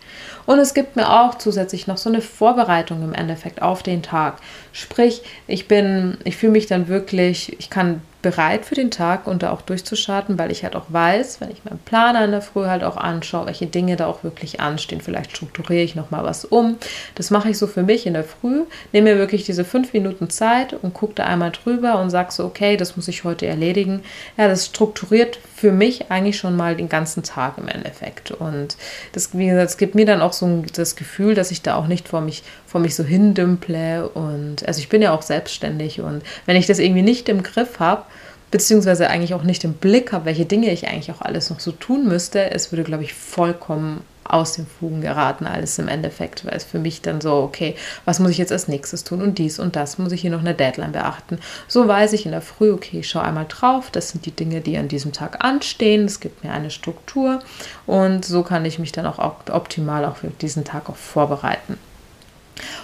Und 0.45 0.59
es 0.59 0.75
gibt 0.75 0.97
mir 0.97 1.09
auch 1.09 1.37
zusätzlich 1.37 1.87
noch 1.87 1.99
so 1.99 2.11
eine 2.11 2.21
Vorbereitung 2.21 3.05
im 3.05 3.15
Endeffekt 3.15 3.63
auf 3.63 3.85
den 3.85 4.03
Tag. 4.03 4.39
Sprich, 4.73 5.23
ich 5.47 5.69
bin, 5.69 6.19
ich 6.25 6.37
fühle 6.37 6.51
mich 6.51 6.67
dann 6.67 6.89
wirklich, 6.89 7.57
ich 7.61 7.71
kann 7.71 8.03
bereit 8.29 8.67
für 8.67 8.75
den 8.75 8.91
Tag 8.91 9.27
und 9.27 9.43
da 9.43 9.53
auch 9.53 9.63
durchzustarten, 9.63 10.39
weil 10.39 10.53
ich 10.53 10.63
halt 10.63 10.77
auch 10.77 10.85
weiß, 10.89 11.41
wenn 11.41 11.51
ich 11.51 11.65
meinen 11.65 11.79
Planer 11.79 12.27
in 12.27 12.31
der 12.31 12.43
Früh 12.43 12.67
halt 12.67 12.85
auch 12.85 12.99
anschaue, 12.99 13.47
welche 13.47 13.67
Dinge 13.67 13.97
da 13.97 14.07
auch 14.07 14.23
wirklich 14.23 14.61
anstehen. 14.61 15.01
Vielleicht 15.01 15.31
strukturiere 15.31 15.83
ich 15.83 15.95
nochmal 15.95 16.25
was 16.25 16.45
um. 16.45 16.77
Das 17.15 17.31
mache 17.31 17.49
ich 17.49 17.57
so 17.57 17.67
für 17.67 17.83
mich 17.83 18.07
in 18.07 18.13
der 18.13 18.25
Früh, 18.25 18.65
nehme 18.93 19.15
mir 19.15 19.19
wirklich 19.19 19.45
diese 19.45 19.65
fünf 19.65 19.95
Minuten 19.95 20.29
Zeit 20.29 20.75
und 20.75 20.93
gucke 20.93 21.15
da 21.15 21.25
einmal 21.25 21.53
drüber 21.53 21.99
und 22.01 22.11
sage 22.11 22.31
so, 22.31 22.45
okay, 22.45 22.77
das 22.77 22.97
muss 22.97 23.09
ich 23.09 23.25
heute 23.25 23.47
erledigen. 23.47 24.03
Ja, 24.37 24.47
das 24.47 24.67
strukturiert 24.67 25.39
für 25.57 25.73
mich 25.73 26.11
eigentlich 26.11 26.37
schon 26.37 26.55
mal 26.55 26.77
den 26.77 26.91
ganzen 26.91 27.23
Tag 27.23 27.57
im 27.57 27.67
Endeffekt. 27.67 28.31
Und 28.31 28.77
das, 29.13 29.37
wie 29.39 29.47
gesagt, 29.47 29.71
es 29.71 29.77
gibt 29.79 29.95
mir 29.95 30.05
dann 30.05 30.21
auch 30.21 30.35
so 30.35 30.65
das 30.75 30.97
Gefühl, 30.97 31.35
dass 31.35 31.51
ich 31.51 31.63
da 31.63 31.77
auch 31.77 31.87
nicht 31.87 32.09
vor 32.09 32.21
mich, 32.21 32.43
vor 32.69 32.81
mich 32.81 32.95
so 32.95 33.03
hindümple. 33.03 34.09
Und 34.11 34.67
also 34.69 34.79
ich 34.79 34.89
bin 34.89 35.03
ja 35.03 35.13
auch 35.13 35.23
selbstständig 35.23 36.01
und 36.01 36.23
wenn 36.47 36.57
ich 36.57 36.67
das 36.67 36.79
irgendwie 36.79 37.03
nicht 37.03 37.29
im 37.29 37.43
Griff 37.43 37.81
habe, 37.81 38.05
beziehungsweise 38.51 39.09
eigentlich 39.09 39.35
auch 39.35 39.43
nicht 39.43 39.65
im 39.65 39.75
Blick 39.75 40.13
habe, 40.13 40.27
welche 40.27 40.47
Dinge 40.47 40.71
ich 40.71 40.87
eigentlich 40.87 41.11
auch 41.11 41.23
alles 41.23 41.51
noch 41.51 41.61
so 41.61 41.73
tun 41.73 42.07
müsste, 42.07 42.51
es 42.51 42.71
würde, 42.71 42.85
glaube 42.85 43.05
ich, 43.05 43.15
vollkommen 43.15 44.03
aus 44.25 44.53
den 44.53 44.67
Fugen 44.67 45.01
geraten, 45.01 45.47
alles 45.47 45.79
im 45.79 45.89
Endeffekt, 45.89 46.45
weil 46.45 46.55
es 46.55 46.65
für 46.65 46.79
mich 46.79 47.01
dann 47.01 47.23
so, 47.23 47.37
okay, 47.37 47.75
was 48.05 48.21
muss 48.21 48.31
ich 48.31 48.37
jetzt 48.39 48.53
als 48.53 48.69
nächstes 48.69 49.03
tun 49.03 49.23
und 49.23 49.39
dies 49.39 49.59
und 49.59 49.75
das, 49.75 49.97
muss 49.97 50.13
ich 50.13 50.21
hier 50.21 50.31
noch 50.31 50.41
eine 50.41 50.55
Deadline 50.55 50.93
beachten. 50.93 51.39
So 51.67 51.89
weiß 51.89 52.13
ich 52.13 52.27
in 52.27 52.33
der 52.33 52.43
Früh, 52.43 52.71
okay, 52.71 53.01
ich 53.01 53.09
schaue 53.09 53.23
einmal 53.23 53.47
drauf, 53.49 53.91
das 53.91 54.11
sind 54.11 54.27
die 54.27 54.31
Dinge, 54.31 54.61
die 54.61 54.77
an 54.77 54.89
diesem 54.89 55.13
Tag 55.13 55.43
anstehen, 55.43 56.05
es 56.05 56.21
gibt 56.21 56.45
mir 56.45 56.53
eine 56.53 56.71
Struktur 56.71 57.39
und 57.87 58.27
so 58.27 58.43
kann 58.43 58.67
ich 58.67 58.79
mich 58.79 58.93
dann 58.93 59.07
auch 59.07 59.19
optimal 59.19 60.05
auch 60.05 60.17
für 60.17 60.29
diesen 60.29 60.65
Tag 60.65 60.91
auch 60.91 60.97
vorbereiten. 60.97 61.79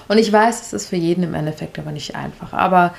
Und 0.08 0.18
ich 0.18 0.32
weiß, 0.32 0.60
es 0.62 0.72
ist 0.72 0.88
für 0.88 0.96
jeden 0.96 1.24
im 1.24 1.34
Endeffekt 1.34 1.78
aber 1.78 1.92
nicht 1.92 2.14
einfach. 2.14 2.52
Aber 2.52 2.94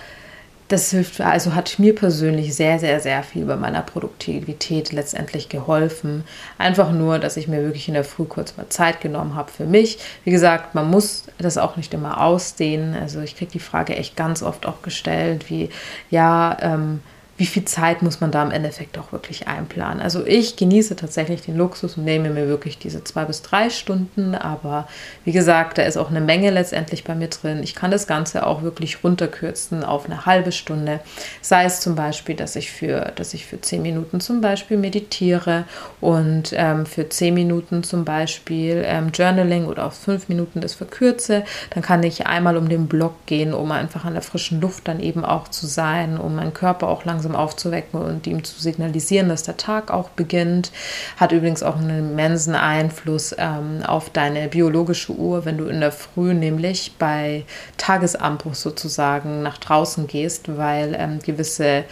das 0.67 0.89
hilft, 0.89 1.21
also 1.21 1.53
hat 1.53 1.77
mir 1.77 1.93
persönlich 1.93 2.55
sehr, 2.55 2.79
sehr, 2.79 2.99
sehr 2.99 3.21
viel 3.21 3.45
bei 3.45 3.55
meiner 3.55 3.83
Produktivität 3.83 4.91
letztendlich 4.91 5.47
geholfen. 5.47 6.23
Einfach 6.57 6.91
nur, 6.91 7.19
dass 7.19 7.37
ich 7.37 7.47
mir 7.47 7.61
wirklich 7.61 7.87
in 7.87 7.93
der 7.93 8.03
Früh 8.03 8.25
kurz 8.25 8.57
mal 8.57 8.67
Zeit 8.69 8.99
genommen 8.99 9.35
habe 9.35 9.51
für 9.51 9.65
mich. 9.65 9.99
Wie 10.23 10.31
gesagt, 10.31 10.73
man 10.73 10.89
muss 10.89 11.25
das 11.37 11.59
auch 11.59 11.77
nicht 11.77 11.93
immer 11.93 12.19
ausdehnen. 12.19 12.95
Also 12.95 13.21
ich 13.21 13.35
kriege 13.37 13.51
die 13.51 13.59
Frage 13.59 13.95
echt 13.95 14.15
ganz 14.15 14.41
oft 14.41 14.65
auch 14.65 14.81
gestellt, 14.81 15.49
wie, 15.51 15.69
ja, 16.09 16.57
ähm, 16.61 17.01
wie 17.37 17.45
viel 17.45 17.65
Zeit 17.65 18.01
muss 18.01 18.21
man 18.21 18.31
da 18.31 18.43
im 18.43 18.51
Endeffekt 18.51 18.97
auch 18.97 19.11
wirklich 19.11 19.47
einplanen. 19.47 20.01
Also 20.01 20.25
ich 20.25 20.55
genieße 20.55 20.95
tatsächlich 20.95 21.41
den 21.41 21.57
Luxus 21.57 21.97
und 21.97 22.05
nehme 22.05 22.29
mir 22.29 22.47
wirklich 22.47 22.77
diese 22.77 23.03
zwei 23.03 23.25
bis 23.25 23.41
drei 23.41 23.69
Stunden, 23.69 24.35
aber 24.35 24.87
wie 25.25 25.33
gesagt, 25.33 25.77
da 25.77 25.83
ist 25.83 25.97
auch 25.97 26.09
eine 26.09 26.21
Menge 26.21 26.49
letztendlich 26.49 27.03
bei 27.03 27.13
mir 27.13 27.27
drin. 27.27 27.61
Ich 27.61 27.75
kann 27.75 27.91
das 27.91 28.07
Ganze 28.07 28.47
auch 28.47 28.61
wirklich 28.61 29.03
runterkürzen 29.03 29.83
auf 29.83 30.05
eine 30.05 30.25
halbe 30.25 30.53
Stunde. 30.53 31.01
Sei 31.41 31.65
es 31.65 31.81
zum 31.81 31.95
Beispiel, 31.95 32.35
dass 32.35 32.55
ich 32.55 32.71
für, 32.71 33.11
dass 33.15 33.33
ich 33.33 33.45
für 33.45 33.59
zehn 33.59 33.81
Minuten 33.81 34.21
zum 34.21 34.39
Beispiel 34.39 34.77
meditiere 34.77 35.65
und 35.99 36.53
ähm, 36.53 36.85
für 36.85 37.09
zehn 37.09 37.33
Minuten 37.33 37.83
zum 37.83 38.05
Beispiel 38.05 38.81
ähm, 38.85 39.09
Journaling 39.13 39.65
oder 39.65 39.87
auf 39.87 39.95
fünf 39.95 40.29
Minuten 40.29 40.61
das 40.61 40.73
verkürze. 40.73 41.43
Dann 41.71 41.83
kann 41.83 42.01
ich 42.03 42.27
einmal 42.27 42.55
um 42.55 42.69
den 42.69 42.87
Block 42.87 43.25
gehen, 43.25 43.53
um 43.53 43.71
einfach 43.71 44.05
an 44.05 44.13
der 44.13 44.21
frischen 44.21 44.61
Luft 44.61 44.87
dann 44.87 45.01
eben 45.01 45.25
auch 45.25 45.49
zu 45.49 45.67
sein, 45.67 46.17
um 46.17 46.35
meinen 46.35 46.53
Körper 46.53 46.87
auch 46.87 47.03
langsam 47.03 47.24
langsam 47.25 47.35
aufzuwecken 47.35 47.99
und 47.99 48.27
ihm 48.27 48.43
zu 48.43 48.59
signalisieren, 48.59 49.29
dass 49.29 49.43
der 49.43 49.57
Tag 49.57 49.91
auch 49.91 50.09
beginnt. 50.09 50.71
Hat 51.17 51.31
übrigens 51.31 51.63
auch 51.63 51.77
einen 51.77 52.11
immensen 52.11 52.55
Einfluss 52.55 53.35
ähm, 53.37 53.83
auf 53.85 54.09
deine 54.09 54.47
biologische 54.47 55.13
Uhr, 55.13 55.45
wenn 55.45 55.57
du 55.57 55.65
in 55.65 55.79
der 55.79 55.91
Früh 55.91 56.33
nämlich 56.33 56.93
bei 56.99 57.43
Tagesanbruch 57.77 58.55
sozusagen 58.55 59.41
nach 59.41 59.57
draußen 59.57 60.07
gehst, 60.07 60.57
weil 60.57 60.95
ähm, 60.97 61.19
gewisse 61.19 61.85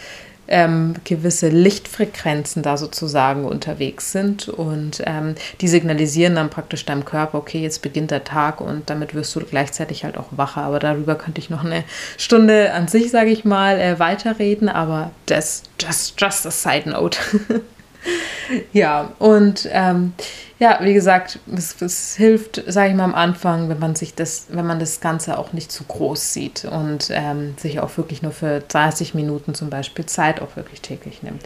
ähm, 0.48 0.94
gewisse 1.04 1.48
Lichtfrequenzen 1.48 2.62
da 2.62 2.76
sozusagen 2.76 3.44
unterwegs 3.44 4.12
sind 4.12 4.48
und 4.48 5.02
ähm, 5.06 5.34
die 5.60 5.68
signalisieren 5.68 6.34
dann 6.34 6.50
praktisch 6.50 6.84
deinem 6.84 7.04
Körper, 7.04 7.38
okay, 7.38 7.62
jetzt 7.62 7.82
beginnt 7.82 8.10
der 8.10 8.24
Tag 8.24 8.60
und 8.60 8.90
damit 8.90 9.14
wirst 9.14 9.34
du 9.34 9.40
gleichzeitig 9.40 10.04
halt 10.04 10.16
auch 10.18 10.28
wacher. 10.30 10.62
Aber 10.62 10.78
darüber 10.78 11.14
könnte 11.14 11.40
ich 11.40 11.50
noch 11.50 11.64
eine 11.64 11.84
Stunde 12.16 12.72
an 12.72 12.88
sich, 12.88 13.10
sage 13.10 13.30
ich 13.30 13.44
mal, 13.44 13.78
äh, 13.78 13.98
weiterreden, 13.98 14.68
aber 14.68 15.10
das 15.26 15.62
just, 15.80 16.20
just 16.20 16.46
a 16.46 16.50
side 16.50 16.88
note. 16.88 17.18
ja, 18.72 19.12
und 19.18 19.68
ähm, 19.72 20.12
ja, 20.58 20.78
wie 20.82 20.94
gesagt, 20.94 21.40
es, 21.54 21.80
es 21.82 22.14
hilft, 22.16 22.62
sage 22.66 22.90
ich 22.90 22.96
mal 22.96 23.04
am 23.04 23.14
Anfang, 23.14 23.68
wenn 23.68 23.78
man 23.78 23.94
sich 23.94 24.14
das, 24.14 24.46
wenn 24.50 24.66
man 24.66 24.78
das 24.78 25.00
Ganze 25.00 25.38
auch 25.38 25.52
nicht 25.52 25.72
zu 25.72 25.84
groß 25.84 26.32
sieht 26.32 26.64
und 26.64 27.10
ähm, 27.10 27.54
sich 27.58 27.80
auch 27.80 27.96
wirklich 27.96 28.22
nur 28.22 28.32
für 28.32 28.60
30 28.60 29.14
Minuten 29.14 29.54
zum 29.54 29.70
Beispiel 29.70 30.06
Zeit 30.06 30.40
auch 30.40 30.56
wirklich 30.56 30.80
täglich 30.80 31.22
nimmt. 31.22 31.42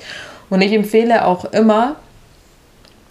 Und 0.50 0.60
ich 0.60 0.72
empfehle 0.72 1.24
auch 1.24 1.46
immer, 1.46 1.96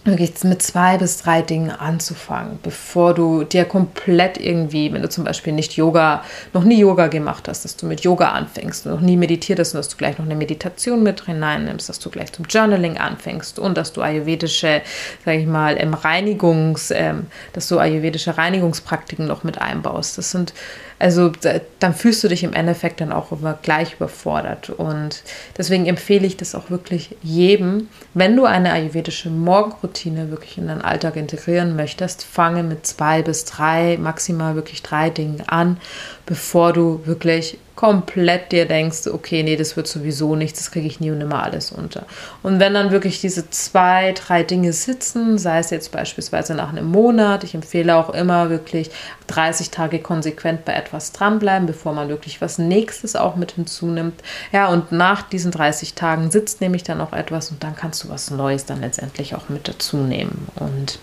wirklich 0.07 0.43
mit 0.43 0.61
zwei 0.61 0.97
bis 0.97 1.17
drei 1.17 1.41
Dingen 1.41 1.69
anzufangen, 1.69 2.59
bevor 2.63 3.13
du 3.13 3.43
dir 3.43 3.65
komplett 3.65 4.37
irgendwie, 4.37 4.91
wenn 4.91 5.01
du 5.01 5.09
zum 5.09 5.23
Beispiel 5.23 5.53
nicht 5.53 5.73
Yoga, 5.73 6.23
noch 6.53 6.63
nie 6.63 6.79
Yoga 6.79 7.07
gemacht 7.07 7.47
hast, 7.47 7.65
dass 7.65 7.75
du 7.75 7.85
mit 7.85 8.01
Yoga 8.01 8.29
anfängst, 8.29 8.85
noch 8.85 9.01
nie 9.01 9.17
meditiert 9.17 9.59
hast 9.59 9.73
und 9.73 9.79
dass 9.79 9.89
du 9.89 9.97
gleich 9.97 10.17
noch 10.17 10.25
eine 10.25 10.35
Meditation 10.35 11.03
mit 11.03 11.25
hineinnimmst, 11.25 11.89
dass 11.89 11.99
du 11.99 12.09
gleich 12.09 12.31
zum 12.31 12.45
Journaling 12.45 12.97
anfängst 12.97 13.59
und 13.59 13.77
dass 13.77 13.93
du 13.93 14.01
ayurvedische, 14.01 14.81
sage 15.25 15.39
ich 15.39 15.47
mal, 15.47 15.75
im 15.75 15.93
Reinigungs, 15.93 16.91
ähm, 16.91 17.27
dass 17.53 17.67
du 17.67 17.77
ayurvedische 17.77 18.37
Reinigungspraktiken 18.37 19.27
noch 19.27 19.43
mit 19.43 19.59
einbaust. 19.59 20.17
Das 20.17 20.31
sind 20.31 20.53
also 20.99 21.31
dann 21.79 21.93
fühlst 21.93 22.23
du 22.23 22.27
dich 22.27 22.43
im 22.43 22.53
Endeffekt 22.53 23.01
dann 23.01 23.11
auch 23.11 23.31
immer 23.31 23.57
gleich 23.61 23.93
überfordert. 23.93 24.69
Und 24.71 25.23
deswegen 25.57 25.85
empfehle 25.85 26.25
ich 26.25 26.37
das 26.37 26.55
auch 26.55 26.69
wirklich 26.69 27.15
jedem, 27.21 27.89
wenn 28.13 28.35
du 28.35 28.45
eine 28.45 28.71
ayurvedische 28.71 29.29
Morgenroutine 29.29 30.31
wirklich 30.31 30.57
in 30.57 30.67
deinen 30.67 30.81
Alltag 30.81 31.15
integrieren 31.15 31.75
möchtest, 31.75 32.23
fange 32.23 32.63
mit 32.63 32.87
zwei 32.87 33.21
bis 33.21 33.45
drei, 33.45 33.97
maximal 33.97 34.55
wirklich 34.55 34.81
drei 34.81 35.09
Dingen 35.09 35.43
an, 35.47 35.77
bevor 36.25 36.73
du 36.73 37.01
wirklich 37.05 37.59
komplett 37.77 38.51
dir 38.51 38.67
denkst, 38.67 39.05
okay, 39.07 39.43
nee, 39.43 39.55
das 39.55 39.77
wird 39.77 39.87
sowieso 39.87 40.35
nichts, 40.35 40.59
das 40.59 40.71
kriege 40.71 40.87
ich 40.87 40.99
nie 40.99 41.11
und 41.11 41.19
nimmer 41.19 41.43
alles 41.43 41.71
unter. 41.71 42.07
Und 42.41 42.59
wenn 42.59 42.73
dann 42.73 42.89
wirklich 42.89 43.21
diese 43.21 43.51
zwei, 43.51 44.13
drei 44.13 44.41
Dinge 44.41 44.73
sitzen, 44.73 45.37
sei 45.37 45.59
es 45.59 45.69
jetzt 45.69 45.91
beispielsweise 45.91 46.55
nach 46.55 46.69
einem 46.69 46.87
Monat, 46.87 47.43
ich 47.43 47.53
empfehle 47.53 47.95
auch 47.95 48.09
immer 48.09 48.49
wirklich 48.49 48.89
30 49.27 49.69
Tage 49.69 49.99
konsequent 49.99 50.65
bei 50.65 50.73
etwas 50.73 51.11
dranbleiben, 51.11 51.67
bevor 51.67 51.93
man 51.93 52.09
wirklich 52.09 52.41
was 52.41 52.57
Nächstes 52.57 53.15
auch 53.15 53.35
mit 53.35 53.51
hinzunimmt. 53.51 54.23
Ja, 54.51 54.69
und 54.69 54.91
nach 54.91 55.21
diesen 55.21 55.51
30 55.51 55.93
Tagen 55.93 56.31
sitzt 56.31 56.61
nämlich 56.61 56.81
dann 56.81 56.99
auch 56.99 57.13
etwas 57.13 57.51
und 57.51 57.63
dann 57.63 57.75
kannst 57.75 58.03
du 58.03 58.09
was 58.09 58.31
Neues 58.31 58.65
dann 58.65 58.81
letztendlich 58.81 59.35
auch 59.35 59.49
mit 59.49 59.67
dazu 59.67 59.97
nehmen. 59.97 60.47
Und 60.55 60.97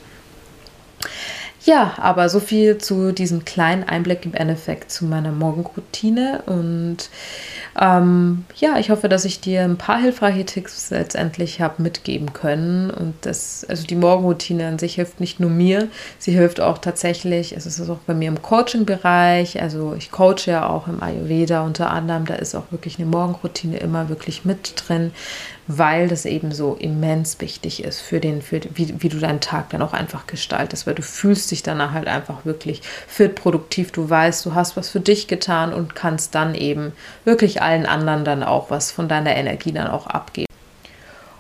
ja, 1.64 1.94
aber 1.96 2.28
so 2.28 2.40
viel 2.40 2.76
zu 2.76 3.12
diesem 3.12 3.46
kleinen 3.46 3.84
Einblick 3.84 4.26
im 4.26 4.34
Endeffekt 4.34 4.90
zu 4.90 5.06
meiner 5.06 5.32
Morgenroutine. 5.32 6.42
Und 6.44 7.08
ähm, 7.80 8.44
ja, 8.56 8.78
ich 8.78 8.90
hoffe, 8.90 9.08
dass 9.08 9.24
ich 9.24 9.40
dir 9.40 9.62
ein 9.62 9.78
paar 9.78 9.98
hilfreiche 9.98 10.44
Tipps 10.44 10.90
letztendlich 10.90 11.62
habe 11.62 11.82
mitgeben 11.82 12.34
können. 12.34 12.90
Und 12.90 13.14
das, 13.22 13.64
also 13.66 13.86
die 13.86 13.96
Morgenroutine 13.96 14.68
an 14.68 14.78
sich 14.78 14.96
hilft 14.96 15.20
nicht 15.20 15.40
nur 15.40 15.48
mir, 15.48 15.88
sie 16.18 16.32
hilft 16.32 16.60
auch 16.60 16.76
tatsächlich, 16.76 17.56
es 17.56 17.64
ist 17.64 17.88
auch 17.88 17.98
bei 18.06 18.12
mir 18.12 18.28
im 18.28 18.42
Coaching-Bereich. 18.42 19.62
Also 19.62 19.94
ich 19.96 20.10
coache 20.10 20.46
ja 20.46 20.68
auch 20.68 20.86
im 20.86 21.02
Ayurveda 21.02 21.62
unter 21.62 21.90
anderem, 21.90 22.26
da 22.26 22.34
ist 22.34 22.54
auch 22.54 22.70
wirklich 22.72 22.98
eine 22.98 23.06
Morgenroutine 23.06 23.78
immer 23.78 24.10
wirklich 24.10 24.44
mit 24.44 24.74
drin 24.86 25.12
weil 25.66 26.08
das 26.08 26.26
eben 26.26 26.52
so 26.52 26.74
immens 26.74 27.40
wichtig 27.40 27.84
ist 27.84 28.00
für 28.00 28.20
den, 28.20 28.42
für, 28.42 28.60
wie, 28.74 28.94
wie 29.02 29.08
du 29.08 29.18
deinen 29.18 29.40
Tag 29.40 29.70
dann 29.70 29.82
auch 29.82 29.92
einfach 29.92 30.26
gestaltest, 30.26 30.86
weil 30.86 30.94
du 30.94 31.02
fühlst 31.02 31.50
dich 31.50 31.62
danach 31.62 31.92
halt 31.92 32.08
einfach 32.08 32.44
wirklich 32.44 32.82
fit, 33.06 33.34
produktiv, 33.34 33.92
du 33.92 34.08
weißt, 34.08 34.44
du 34.44 34.54
hast 34.54 34.76
was 34.76 34.88
für 34.88 35.00
dich 35.00 35.26
getan 35.26 35.72
und 35.72 35.94
kannst 35.94 36.34
dann 36.34 36.54
eben 36.54 36.92
wirklich 37.24 37.62
allen 37.62 37.86
anderen 37.86 38.24
dann 38.24 38.42
auch 38.42 38.70
was 38.70 38.90
von 38.90 39.08
deiner 39.08 39.34
Energie 39.36 39.72
dann 39.72 39.88
auch 39.88 40.06
abgeben. 40.06 40.53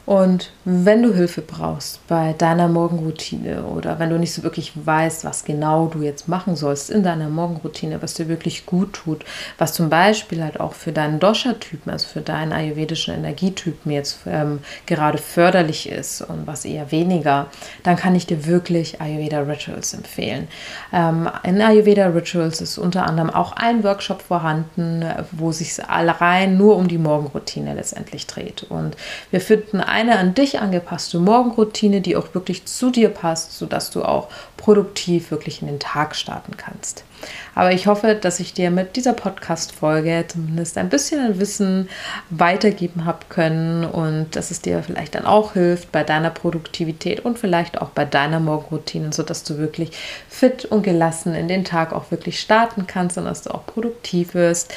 Und 0.06 0.52
wenn 0.66 1.02
du 1.02 1.14
Hilfe 1.14 1.40
brauchst 1.40 2.06
bei 2.08 2.34
deiner 2.34 2.68
Morgenroutine 2.68 3.64
oder 3.64 3.98
wenn 3.98 4.10
du 4.10 4.18
nicht 4.18 4.34
so 4.34 4.42
wirklich 4.42 4.72
weißt, 4.74 5.24
was 5.24 5.44
genau 5.44 5.86
du 5.86 6.02
jetzt 6.02 6.28
machen 6.28 6.56
sollst 6.56 6.90
in 6.90 7.02
deiner 7.02 7.30
Morgenroutine, 7.30 8.02
was 8.02 8.14
dir 8.14 8.28
wirklich 8.28 8.66
gut 8.66 8.92
tut, 8.92 9.24
was 9.56 9.72
zum 9.72 9.88
Beispiel 9.88 10.42
halt 10.42 10.60
auch 10.60 10.74
für 10.74 10.92
deinen 10.92 11.20
Dosha-Typen, 11.20 11.90
also 11.90 12.06
für 12.06 12.20
deinen 12.20 12.52
ayurvedischen 12.52 13.14
Energietypen 13.14 13.90
jetzt 13.90 14.18
ähm, 14.26 14.58
gerade 14.84 15.16
förderlich 15.16 15.88
ist 15.88 16.20
und 16.20 16.46
was 16.46 16.66
eher 16.66 16.90
weniger, 16.90 17.46
dann 17.82 17.96
kann 17.96 18.14
ich 18.14 18.26
dir 18.26 18.46
wirklich 18.46 19.00
Ayurveda 19.00 19.40
Rituals 19.40 19.94
empfehlen. 19.94 20.48
Ähm, 20.92 21.30
in 21.44 21.62
Ayurveda 21.62 22.08
Rituals 22.08 22.60
ist 22.60 22.76
unter 22.76 23.06
anderem 23.06 23.30
auch 23.30 23.52
ein 23.52 23.82
Workshop 23.84 24.20
vorhanden, 24.20 25.04
wo 25.32 25.50
sich 25.52 25.82
allein 25.82 26.58
nur 26.58 26.76
um 26.76 26.88
die 26.88 26.98
Morgenroutine 26.98 27.72
letztendlich 27.72 28.26
dreht. 28.26 28.64
Und 28.64 28.96
wir 29.30 29.40
finden 29.40 29.80
eine 29.94 30.18
an 30.18 30.34
dich 30.34 30.60
angepasste 30.60 31.18
Morgenroutine, 31.18 32.00
die 32.00 32.16
auch 32.16 32.34
wirklich 32.34 32.66
zu 32.66 32.90
dir 32.90 33.08
passt, 33.08 33.56
sodass 33.56 33.90
du 33.90 34.02
auch 34.02 34.28
produktiv 34.56 35.30
wirklich 35.30 35.62
in 35.62 35.68
den 35.68 35.78
Tag 35.78 36.16
starten 36.16 36.56
kannst. 36.56 37.04
Aber 37.54 37.72
ich 37.72 37.86
hoffe, 37.86 38.14
dass 38.14 38.40
ich 38.40 38.52
dir 38.52 38.70
mit 38.70 38.96
dieser 38.96 39.12
Podcast-Folge 39.12 40.24
zumindest 40.28 40.76
ein 40.76 40.88
bisschen 40.88 41.38
Wissen 41.38 41.88
weitergeben 42.30 43.04
habe 43.04 43.26
können 43.28 43.84
und 43.84 44.34
dass 44.36 44.50
es 44.50 44.60
dir 44.60 44.82
vielleicht 44.82 45.14
dann 45.14 45.24
auch 45.24 45.52
hilft 45.52 45.92
bei 45.92 46.02
deiner 46.02 46.30
Produktivität 46.30 47.24
und 47.24 47.38
vielleicht 47.38 47.80
auch 47.80 47.90
bei 47.90 48.04
deiner 48.04 48.40
Morgenroutine, 48.40 49.12
sodass 49.12 49.44
du 49.44 49.58
wirklich 49.58 49.92
fit 50.28 50.64
und 50.64 50.82
gelassen 50.82 51.34
in 51.34 51.48
den 51.48 51.64
Tag 51.64 51.92
auch 51.92 52.10
wirklich 52.10 52.40
starten 52.40 52.86
kannst 52.86 53.16
und 53.16 53.24
dass 53.24 53.42
du 53.42 53.54
auch 53.54 53.64
produktiv 53.64 54.34
wirst. 54.34 54.74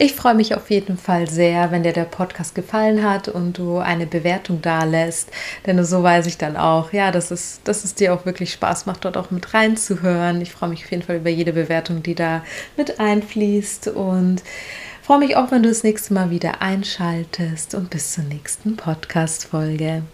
Ich 0.00 0.14
freue 0.14 0.34
mich 0.34 0.54
auf 0.54 0.70
jeden 0.70 0.96
Fall 0.96 1.28
sehr, 1.28 1.72
wenn 1.72 1.82
dir 1.82 1.92
der 1.92 2.04
Podcast 2.04 2.54
gefallen 2.54 3.02
hat 3.02 3.26
und 3.26 3.58
du 3.58 3.78
eine 3.78 4.06
Bewertung 4.06 4.62
da 4.62 4.84
lässt, 4.84 5.28
denn 5.66 5.84
so 5.84 6.04
weiß 6.04 6.26
ich 6.26 6.38
dann 6.38 6.56
auch, 6.56 6.92
ja, 6.92 7.10
dass 7.10 7.32
es, 7.32 7.60
dass 7.64 7.82
es 7.82 7.96
dir 7.96 8.14
auch 8.14 8.24
wirklich 8.24 8.52
Spaß 8.52 8.86
macht, 8.86 9.04
dort 9.04 9.16
auch 9.16 9.32
mit 9.32 9.52
reinzuhören. 9.54 10.40
Ich 10.40 10.52
freue 10.52 10.68
mich 10.68 10.84
auf 10.84 10.90
jeden 10.92 11.02
Fall 11.02 11.16
über 11.16 11.30
jede 11.30 11.52
Bewertung, 11.52 12.04
die 12.04 12.14
da 12.14 12.44
mit 12.76 13.00
einfließt 13.00 13.88
und 13.88 14.44
freue 15.02 15.18
mich 15.18 15.34
auch, 15.34 15.50
wenn 15.50 15.64
du 15.64 15.68
das 15.68 15.82
nächste 15.82 16.14
Mal 16.14 16.30
wieder 16.30 16.62
einschaltest 16.62 17.74
und 17.74 17.90
bis 17.90 18.12
zur 18.12 18.22
nächsten 18.22 18.76
Podcast-Folge. 18.76 20.04